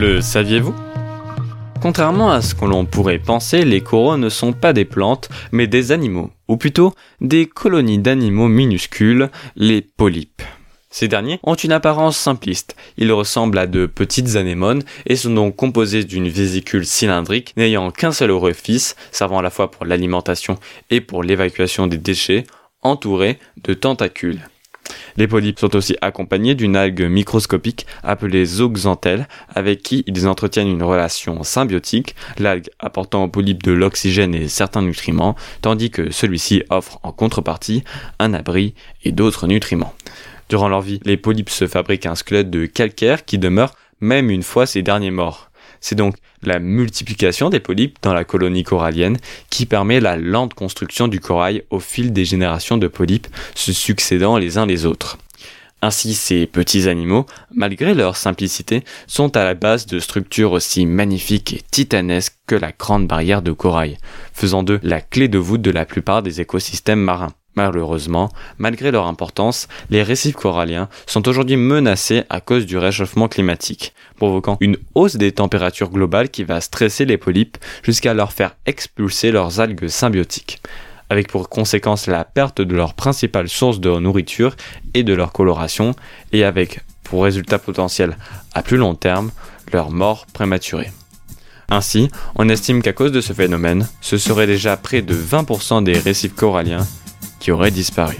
[0.00, 0.74] Le saviez-vous?
[1.82, 5.66] Contrairement à ce que l'on pourrait penser, les coraux ne sont pas des plantes, mais
[5.66, 10.40] des animaux, ou plutôt des colonies d'animaux minuscules, les polypes.
[10.88, 12.76] Ces derniers ont une apparence simpliste.
[12.96, 18.12] Ils ressemblent à de petites anémones et sont donc composés d'une vésicule cylindrique n'ayant qu'un
[18.12, 20.56] seul orifice, servant à la fois pour l'alimentation
[20.88, 22.44] et pour l'évacuation des déchets,
[22.80, 24.40] entourés de tentacules.
[25.16, 30.82] Les polypes sont aussi accompagnés d'une algue microscopique appelée zooxanthelle avec qui ils entretiennent une
[30.82, 36.98] relation symbiotique, l'algue apportant aux polypes de l'oxygène et certains nutriments, tandis que celui-ci offre
[37.02, 37.84] en contrepartie
[38.18, 39.94] un abri et d'autres nutriments.
[40.48, 44.42] Durant leur vie, les polypes se fabriquent un squelette de calcaire qui demeure même une
[44.42, 45.49] fois ces derniers morts.
[45.80, 51.08] C'est donc la multiplication des polypes dans la colonie corallienne qui permet la lente construction
[51.08, 55.18] du corail au fil des générations de polypes se succédant les uns les autres.
[55.82, 61.54] Ainsi, ces petits animaux, malgré leur simplicité, sont à la base de structures aussi magnifiques
[61.54, 63.96] et titanesques que la grande barrière de corail,
[64.34, 67.32] faisant d'eux la clé de voûte de la plupart des écosystèmes marins.
[67.56, 73.92] Malheureusement, malgré leur importance, les récifs coralliens sont aujourd'hui menacés à cause du réchauffement climatique,
[74.16, 79.32] provoquant une hausse des températures globales qui va stresser les polypes jusqu'à leur faire expulser
[79.32, 80.62] leurs algues symbiotiques,
[81.08, 84.54] avec pour conséquence la perte de leur principale source de nourriture
[84.94, 85.94] et de leur coloration,
[86.32, 88.16] et avec pour résultat potentiel
[88.54, 89.32] à plus long terme
[89.72, 90.92] leur mort prématurée.
[91.68, 95.98] Ainsi, on estime qu'à cause de ce phénomène, ce serait déjà près de 20% des
[95.98, 96.86] récifs coralliens
[97.40, 98.18] qui aurait disparu.